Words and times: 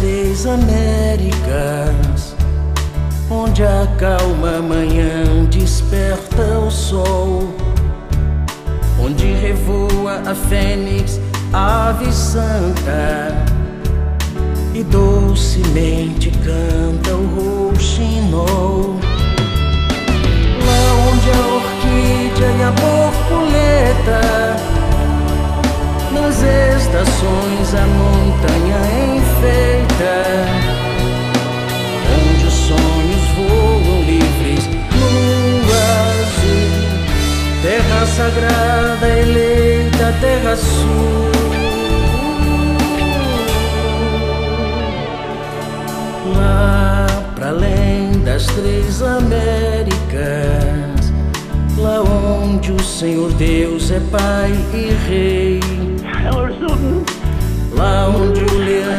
Três 0.00 0.46
Américas, 0.46 2.34
onde 3.30 3.62
a 3.62 3.86
calma 3.98 4.62
manhã 4.62 5.44
desperta 5.50 6.58
o 6.58 6.70
sol, 6.70 7.54
onde 8.98 9.26
revoa 9.34 10.22
a 10.26 10.34
fênix, 10.34 11.20
ave 11.52 12.10
santa, 12.14 13.44
e 14.72 14.82
docemente 14.84 16.30
canta 16.30 17.14
o 17.14 17.68
rouxinol. 17.68 18.96
Lá 20.64 20.82
onde 21.10 21.30
a 21.30 21.40
orquídea 21.56 22.48
e 22.58 22.62
a 22.62 22.70
borboleta, 22.70 24.22
nas 26.10 26.42
estações 26.42 27.74
a 27.74 27.86
terra 37.62 38.06
sagrada, 38.06 39.08
eleita, 39.08 40.14
terra 40.20 40.56
sul. 40.56 41.30
Lá 46.36 47.06
para 47.34 47.48
além 47.48 48.12
das 48.24 48.46
três 48.46 49.02
Américas, 49.02 49.92
lá 51.76 52.02
onde 52.02 52.72
o 52.72 52.82
Senhor 52.82 53.30
Deus 53.32 53.90
é 53.90 54.00
Pai 54.10 54.52
e 54.72 54.92
Rei. 55.08 55.60
Lá 57.72 58.08
onde 58.08 58.44
o 58.44 58.58
leão 58.58 58.89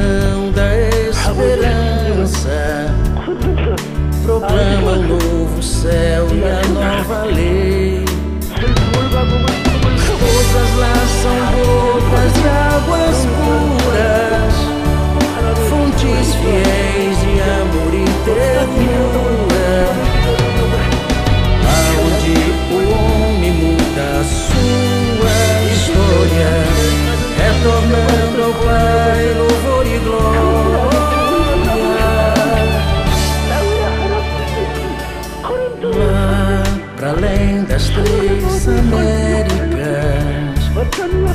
para 37.02 37.14
além 37.14 37.64
das 37.64 37.90
três 37.90 38.68
Américas, 38.68 39.50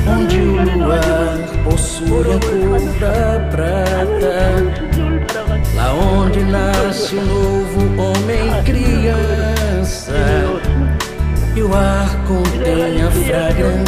onde 0.07 0.39
o 0.39 0.77
luar 0.77 1.37
possui 1.65 2.21
a 2.21 2.39
cor 2.39 2.79
da 3.01 3.39
prata, 3.51 4.63
lá 5.75 5.93
onde 5.93 6.39
nasce 6.45 7.15
o 7.17 7.21
novo 7.21 8.01
homem 8.01 8.63
criança, 8.63 10.13
e 11.53 11.61
o 11.61 11.75
ar 11.75 12.15
contém 12.25 13.01
a 13.01 13.11
fragrância 13.11 13.86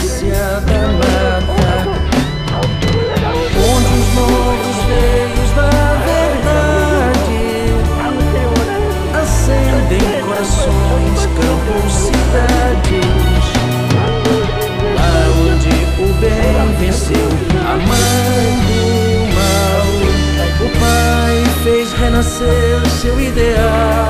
renascer 22.19 22.90
seu 23.02 23.19
ideal. 23.19 24.09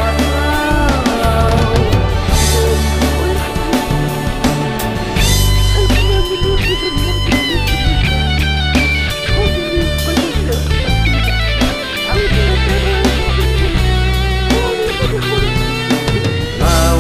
Lá 16.59 16.95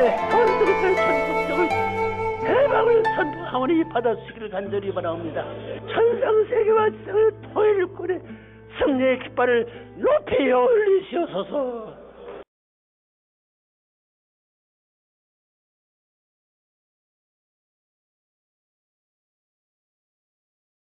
당신의 0.00 0.16
헌속의 0.30 0.96
천국적을 0.96 1.68
대박을 2.40 3.02
선포하오니 3.16 3.84
받아주시기를 3.90 4.50
간절히 4.50 4.92
바라옵니다. 4.92 5.44
천상 5.92 6.44
세계와 6.48 6.90
지상의 6.90 7.30
토일꾼의 7.52 8.20
승리의 8.78 9.18
깃발을 9.20 9.66
높이 9.96 10.50
올리시옵소서. 10.50 12.09